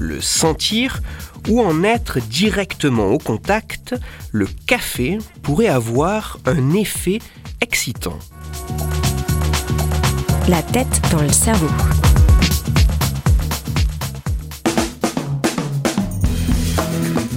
[0.00, 1.00] le sentir
[1.48, 3.94] ou en être directement au contact,
[4.32, 7.20] le café pourrait avoir un effet
[7.60, 8.18] excitant.
[10.48, 11.68] La tête dans le cerveau.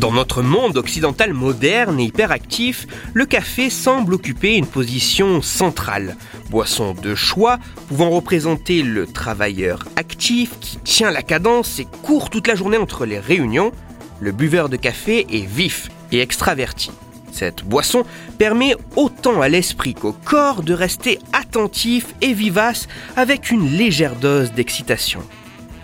[0.04, 6.18] Dans notre monde occidental moderne et hyperactif, le café semble occuper une position centrale.
[6.50, 7.58] Boisson de choix
[7.88, 13.06] pouvant représenter le travailleur actif qui tient la cadence et court toute la journée entre
[13.06, 13.72] les réunions,
[14.20, 16.92] le buveur de café est vif et extraverti.
[17.32, 18.04] Cette boisson
[18.38, 24.52] permet autant à l'esprit qu'au corps de rester attentif et vivace avec une légère dose
[24.52, 25.22] d'excitation.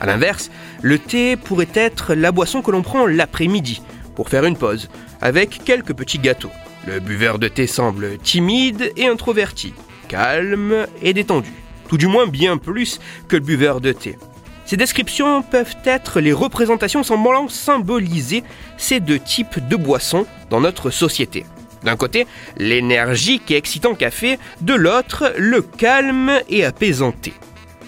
[0.01, 0.51] A l'inverse,
[0.81, 3.81] le thé pourrait être la boisson que l'on prend l'après-midi
[4.15, 4.89] pour faire une pause,
[5.21, 6.51] avec quelques petits gâteaux.
[6.87, 9.73] Le buveur de thé semble timide et introverti,
[10.07, 11.53] calme et détendu,
[11.87, 14.17] tout du moins bien plus que le buveur de thé.
[14.65, 18.43] Ces descriptions peuvent être les représentations semblant symboliser
[18.77, 21.45] ces deux types de boissons dans notre société.
[21.83, 27.13] D'un côté, l'énergique et excitant café, de l'autre, le calme et apaisant.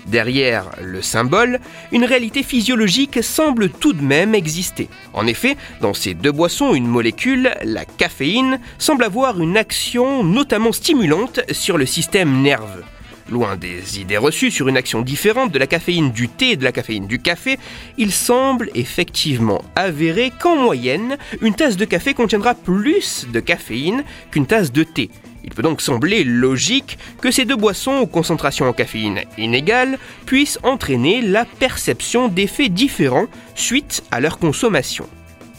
[0.07, 1.59] Derrière le symbole,
[1.91, 4.89] une réalité physiologique semble tout de même exister.
[5.13, 10.71] En effet, dans ces deux boissons, une molécule, la caféine, semble avoir une action notamment
[10.71, 12.83] stimulante sur le système nerveux.
[13.29, 16.65] Loin des idées reçues sur une action différente de la caféine du thé et de
[16.65, 17.57] la caféine du café,
[17.97, 24.47] il semble effectivement avéré qu'en moyenne, une tasse de café contiendra plus de caféine qu'une
[24.47, 25.09] tasse de thé.
[25.43, 30.59] Il peut donc sembler logique que ces deux boissons aux concentrations en caféine inégales puissent
[30.63, 35.07] entraîner la perception d'effets différents suite à leur consommation.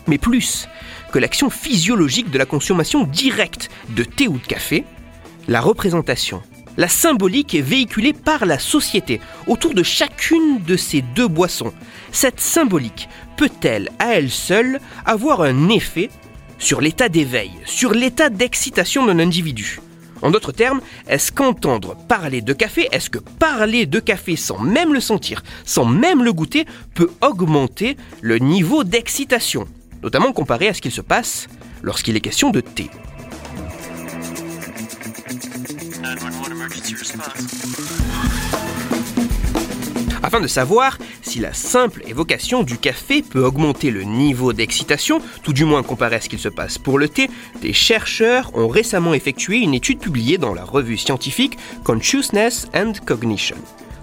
[0.06, 0.68] Mais plus
[1.12, 4.84] que l'action physiologique de la consommation directe de thé ou de café,
[5.48, 6.42] la représentation,
[6.76, 11.72] la symbolique est véhiculée par la société autour de chacune de ces deux boissons.
[12.12, 16.08] Cette symbolique peut-elle à elle seule avoir un effet
[16.62, 19.80] sur l'état d'éveil, sur l'état d'excitation d'un individu.
[20.22, 24.94] En d'autres termes, est-ce qu'entendre parler de café, est-ce que parler de café sans même
[24.94, 26.64] le sentir, sans même le goûter,
[26.94, 29.66] peut augmenter le niveau d'excitation,
[30.04, 31.48] notamment comparé à ce qu'il se passe
[31.82, 32.88] lorsqu'il est question de thé?
[40.22, 45.52] Afin de savoir si la simple évocation du café peut augmenter le niveau d'excitation, tout
[45.52, 47.28] du moins comparé à ce qu'il se passe pour le thé,
[47.60, 53.56] des chercheurs ont récemment effectué une étude publiée dans la revue scientifique Consciousness and Cognition.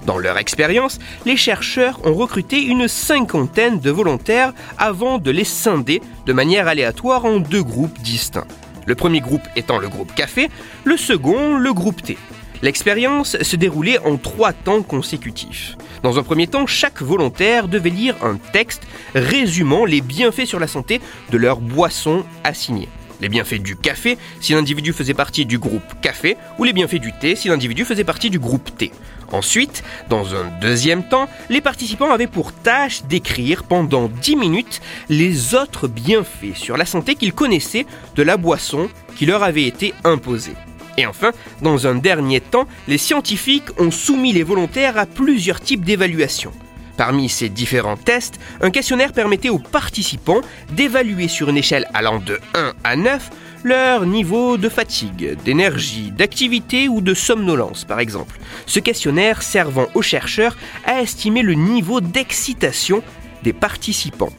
[0.05, 6.01] Dans leur expérience, les chercheurs ont recruté une cinquantaine de volontaires avant de les scinder
[6.25, 8.47] de manière aléatoire en deux groupes distincts.
[8.85, 10.49] Le premier groupe étant le groupe café,
[10.83, 12.17] le second le groupe thé.
[12.61, 15.77] L'expérience se déroulait en trois temps consécutifs.
[16.03, 18.83] Dans un premier temps, chaque volontaire devait lire un texte
[19.15, 20.99] résumant les bienfaits sur la santé
[21.31, 22.89] de leur boisson assignée.
[23.21, 27.11] Les bienfaits du café si l'individu faisait partie du groupe café ou les bienfaits du
[27.13, 28.91] thé si l'individu faisait partie du groupe thé.
[29.31, 35.53] Ensuite, dans un deuxième temps, les participants avaient pour tâche d'écrire pendant 10 minutes les
[35.53, 40.55] autres bienfaits sur la santé qu'ils connaissaient de la boisson qui leur avait été imposée.
[40.99, 45.85] Et enfin, dans un dernier temps, les scientifiques ont soumis les volontaires à plusieurs types
[45.85, 46.51] d'évaluations.
[46.97, 50.41] Parmi ces différents tests, un questionnaire permettait aux participants
[50.73, 53.29] d'évaluer sur une échelle allant de 1 à 9
[53.63, 58.37] leur niveau de fatigue, d'énergie, d'activité ou de somnolence par exemple.
[58.65, 63.01] Ce questionnaire servant aux chercheurs à estimer le niveau d'excitation
[63.43, 64.33] des participants.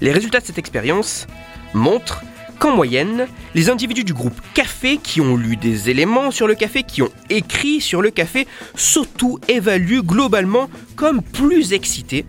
[0.00, 1.26] Les résultats de cette expérience
[1.74, 2.22] montrent
[2.60, 6.84] qu'en moyenne, les individus du groupe café qui ont lu des éléments sur le café,
[6.84, 8.46] qui ont écrit sur le café,
[8.76, 12.26] s'auto-évaluent globalement comme plus excités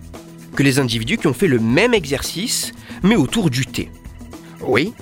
[0.55, 2.71] que les individus qui ont fait le même exercice,
[3.03, 3.91] mais autour du thé.
[4.61, 4.93] Oui,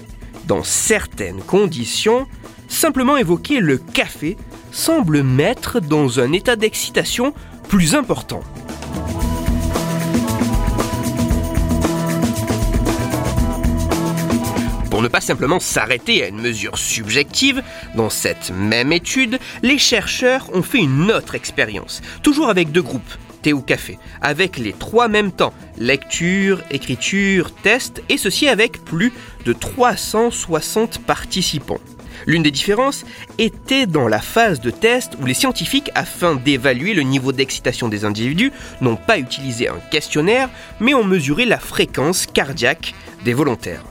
[0.48, 2.25] dans certaines conditions,
[2.68, 4.36] simplement évoquer le café
[4.71, 7.33] semble mettre dans un état d'excitation
[7.68, 8.42] plus important.
[15.00, 17.63] Pour ne pas simplement s'arrêter à une mesure subjective,
[17.96, 23.13] dans cette même étude, les chercheurs ont fait une autre expérience, toujours avec deux groupes,
[23.42, 29.13] thé ou café, avec les trois mêmes temps, lecture, écriture, test, et ceci avec plus
[29.46, 31.80] de 360 participants.
[32.28, 33.06] L'une des différences
[33.38, 38.04] était dans la phase de test où les scientifiques, afin d'évaluer le niveau d'excitation des
[38.04, 38.51] individus,
[38.81, 40.50] n'ont pas utilisé un questionnaire,
[40.81, 42.94] mais ont mesuré la fréquence cardiaque
[43.24, 43.86] des volontaires.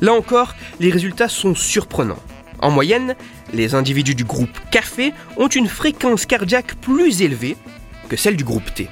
[0.00, 2.22] Là encore, les résultats sont surprenants.
[2.60, 3.14] En moyenne,
[3.52, 7.56] les individus du groupe café ont une fréquence cardiaque plus élevée
[8.08, 8.88] que celle du groupe T.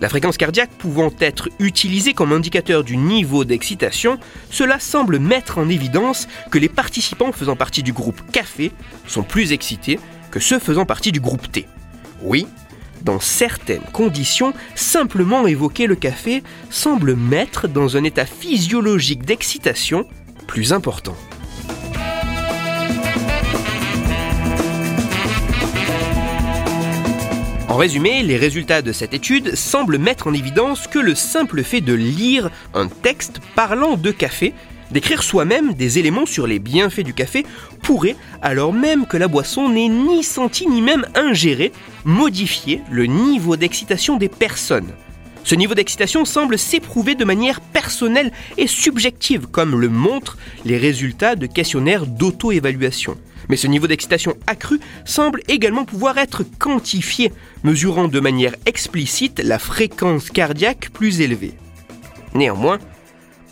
[0.00, 4.18] La fréquence cardiaque pouvant être utilisée comme indicateur du niveau d'excitation,
[4.50, 8.72] cela semble mettre en évidence que les participants faisant partie du groupe café
[9.06, 10.00] sont plus excités
[10.30, 11.66] que ceux faisant partie du groupe T.
[12.22, 12.46] Oui,
[13.02, 20.06] dans certaines conditions, simplement évoquer le café semble mettre dans un état physiologique d'excitation
[27.70, 31.80] En résumé, les résultats de cette étude semblent mettre en évidence que le simple fait
[31.80, 34.52] de lire un texte parlant de café,
[34.90, 37.46] d'écrire soi-même des éléments sur les bienfaits du café,
[37.82, 41.72] pourrait, alors même que la boisson n'est ni sentie ni même ingérée,
[42.04, 44.92] modifier le niveau d'excitation des personnes.
[45.44, 51.36] Ce niveau d'excitation semble s'éprouver de manière personnelle et subjective, comme le montrent les résultats
[51.36, 53.16] de questionnaires d'auto-évaluation.
[53.48, 57.32] Mais ce niveau d'excitation accru semble également pouvoir être quantifié,
[57.64, 61.54] mesurant de manière explicite la fréquence cardiaque plus élevée.
[62.34, 62.78] Néanmoins,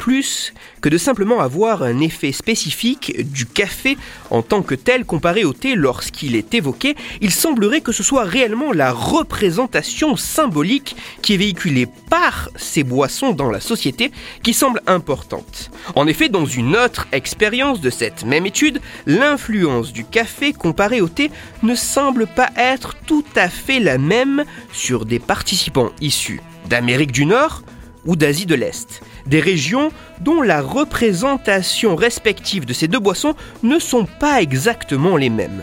[0.00, 3.98] plus que de simplement avoir un effet spécifique du café
[4.30, 8.24] en tant que tel comparé au thé lorsqu'il est évoqué, il semblerait que ce soit
[8.24, 14.10] réellement la représentation symbolique qui est véhiculée par ces boissons dans la société
[14.42, 15.70] qui semble importante.
[15.94, 21.08] En effet, dans une autre expérience de cette même étude, l'influence du café comparé au
[21.08, 21.30] thé
[21.62, 27.26] ne semble pas être tout à fait la même sur des participants issus d'Amérique du
[27.26, 27.62] Nord
[28.06, 29.90] ou d'Asie de l'Est des régions
[30.20, 35.62] dont la représentation respective de ces deux boissons ne sont pas exactement les mêmes.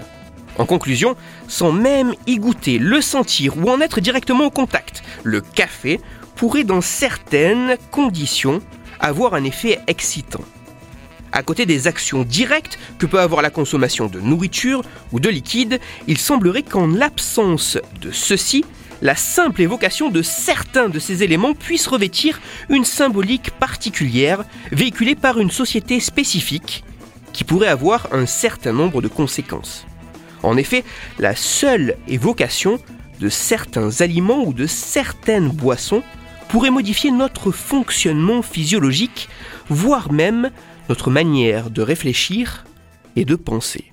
[0.57, 1.15] En conclusion,
[1.48, 6.00] sans même y goûter, le sentir ou en être directement au contact, le café
[6.36, 8.62] pourrait dans certaines conditions
[9.00, 10.44] avoir un effet excitant.
[11.31, 14.81] À côté des actions directes que peut avoir la consommation de nourriture
[15.12, 18.65] ou de liquide, il semblerait qu'en l'absence de ceci,
[19.02, 22.40] la simple évocation de certains de ces éléments puisse revêtir
[22.70, 26.84] une symbolique particulière véhiculée par une société spécifique
[27.34, 29.86] qui pourrait avoir un certain nombre de conséquences.
[30.44, 30.84] En effet,
[31.20, 32.80] la seule évocation
[33.20, 36.04] de certains aliments ou de certaines boissons
[36.50, 39.30] pourrait modifier notre fonctionnement physiologique,
[39.70, 40.52] voire même
[40.90, 42.66] notre manière de réfléchir
[43.16, 43.92] et de penser.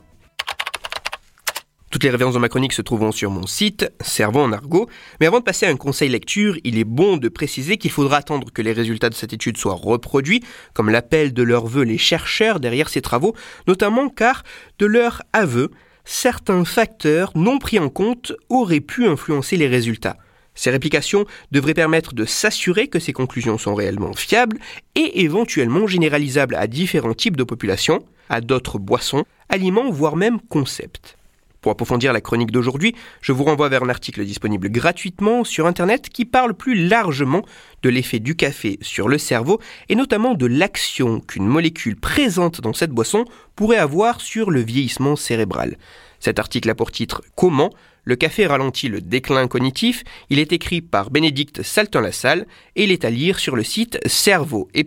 [1.94, 4.88] Toutes les références de ma chronique se trouvent sur mon site, Cerveau en argot.
[5.20, 8.16] Mais avant de passer à un conseil lecture, il est bon de préciser qu'il faudra
[8.16, 10.42] attendre que les résultats de cette étude soient reproduits,
[10.72, 13.36] comme l'appellent de leur vœu les chercheurs derrière ces travaux,
[13.68, 14.42] notamment car,
[14.80, 15.70] de leur aveu,
[16.04, 20.16] certains facteurs non pris en compte auraient pu influencer les résultats.
[20.56, 24.58] Ces réplications devraient permettre de s'assurer que ces conclusions sont réellement fiables
[24.96, 31.16] et éventuellement généralisables à différents types de populations, à d'autres boissons, aliments, voire même concepts.
[31.64, 36.10] Pour approfondir la chronique d'aujourd'hui, je vous renvoie vers un article disponible gratuitement sur Internet
[36.10, 37.40] qui parle plus largement
[37.82, 39.58] de l'effet du café sur le cerveau
[39.88, 43.24] et notamment de l'action qu'une molécule présente dans cette boisson
[43.56, 45.78] pourrait avoir sur le vieillissement cérébral.
[46.20, 47.70] Cet article a pour titre Comment?
[48.02, 50.04] Le café ralentit le déclin cognitif.
[50.28, 52.44] Il est écrit par Bénédicte Salton-Lassalle
[52.76, 54.86] et il est à lire sur le site cerveau et.